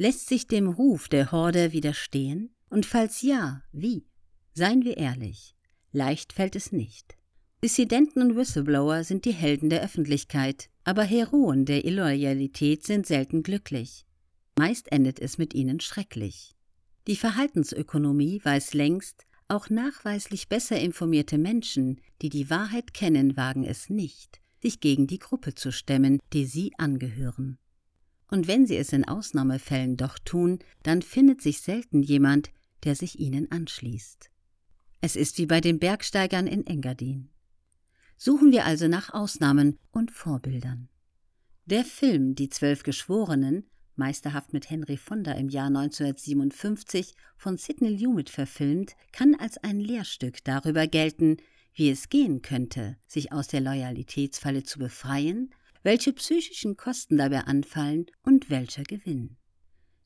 [0.00, 2.54] Lässt sich dem Ruf der Horde widerstehen?
[2.70, 4.06] Und falls ja, wie?
[4.54, 5.56] Seien wir ehrlich,
[5.90, 7.16] leicht fällt es nicht.
[7.64, 14.06] Dissidenten und Whistleblower sind die Helden der Öffentlichkeit, aber Heroen der Illoyalität sind selten glücklich.
[14.56, 16.54] Meist endet es mit ihnen schrecklich.
[17.08, 23.90] Die Verhaltensökonomie weiß längst, auch nachweislich besser informierte Menschen, die die Wahrheit kennen, wagen es
[23.90, 27.58] nicht, sich gegen die Gruppe zu stemmen, die sie angehören.
[28.30, 32.50] Und wenn sie es in Ausnahmefällen doch tun, dann findet sich selten jemand,
[32.84, 34.30] der sich ihnen anschließt.
[35.00, 37.30] Es ist wie bei den Bergsteigern in Engadin.
[38.16, 40.88] Suchen wir also nach Ausnahmen und Vorbildern.
[41.66, 43.64] Der Film Die Zwölf Geschworenen,
[43.94, 50.42] meisterhaft mit Henry Fonda im Jahr 1957 von Sidney Lumet verfilmt, kann als ein Lehrstück
[50.44, 51.36] darüber gelten,
[51.74, 55.50] wie es gehen könnte, sich aus der Loyalitätsfalle zu befreien,
[55.82, 59.36] welche psychischen Kosten dabei anfallen und welcher Gewinn.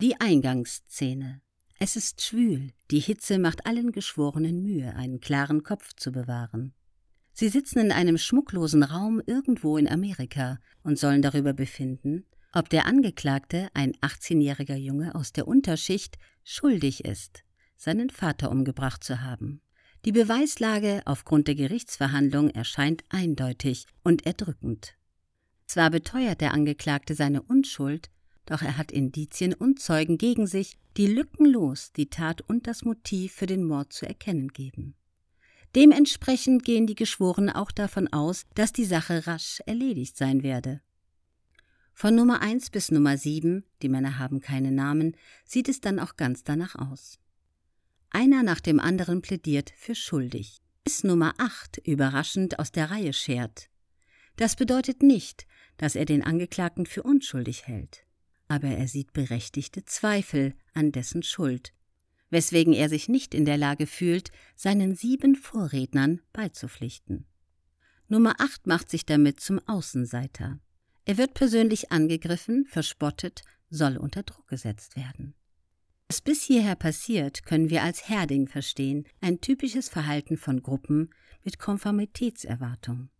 [0.00, 1.40] Die Eingangsszene.
[1.78, 6.74] Es ist schwül, die Hitze macht allen Geschworenen Mühe, einen klaren Kopf zu bewahren.
[7.32, 12.86] Sie sitzen in einem schmucklosen Raum irgendwo in Amerika und sollen darüber befinden, ob der
[12.86, 17.44] Angeklagte, ein 18-jähriger Junge aus der Unterschicht, schuldig ist,
[17.76, 19.60] seinen Vater umgebracht zu haben.
[20.04, 24.97] Die Beweislage aufgrund der Gerichtsverhandlung erscheint eindeutig und erdrückend.
[25.68, 28.08] Zwar beteuert der Angeklagte seine Unschuld,
[28.46, 33.34] doch er hat Indizien und Zeugen gegen sich, die lückenlos die Tat und das Motiv
[33.34, 34.94] für den Mord zu erkennen geben.
[35.76, 40.80] Dementsprechend gehen die Geschworenen auch davon aus, dass die Sache rasch erledigt sein werde.
[41.92, 46.16] Von Nummer 1 bis Nummer 7, die Männer haben keine Namen, sieht es dann auch
[46.16, 47.18] ganz danach aus.
[48.08, 53.68] Einer nach dem anderen plädiert für schuldig, bis Nummer 8 überraschend aus der Reihe schert.
[54.36, 55.46] Das bedeutet nicht,
[55.78, 58.04] dass er den Angeklagten für unschuldig hält,
[58.48, 61.72] aber er sieht berechtigte Zweifel an dessen Schuld,
[62.30, 67.26] weswegen er sich nicht in der Lage fühlt, seinen sieben Vorrednern beizupflichten.
[68.08, 70.58] Nummer 8 macht sich damit zum Außenseiter.
[71.04, 75.34] Er wird persönlich angegriffen, verspottet, soll unter Druck gesetzt werden.
[76.08, 81.10] Was bis hierher passiert, können wir als Herding verstehen, ein typisches Verhalten von Gruppen
[81.44, 83.10] mit Konformitätserwartung.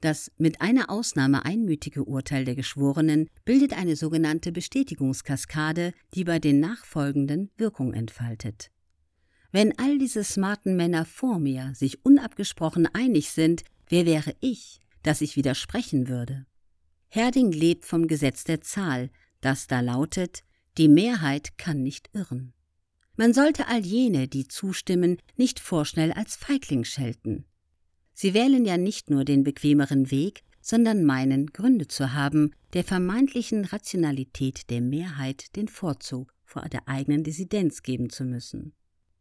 [0.00, 6.60] Das mit einer Ausnahme einmütige Urteil der Geschworenen bildet eine sogenannte Bestätigungskaskade, die bei den
[6.60, 8.70] Nachfolgenden Wirkung entfaltet.
[9.52, 15.22] Wenn all diese smarten Männer vor mir sich unabgesprochen einig sind, wer wäre ich, dass
[15.22, 16.46] ich widersprechen würde?
[17.08, 20.42] Herding lebt vom Gesetz der Zahl, das da lautet,
[20.76, 22.52] die Mehrheit kann nicht irren.
[23.16, 27.46] Man sollte all jene, die zustimmen, nicht vorschnell als Feigling schelten.
[28.18, 33.66] Sie wählen ja nicht nur den bequemeren Weg, sondern meinen, Gründe zu haben, der vermeintlichen
[33.66, 38.72] Rationalität der Mehrheit den Vorzug vor der eigenen Dissidenz geben zu müssen.